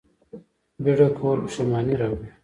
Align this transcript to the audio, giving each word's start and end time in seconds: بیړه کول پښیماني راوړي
بیړه 0.83 1.07
کول 1.17 1.37
پښیماني 1.45 1.95
راوړي 2.01 2.29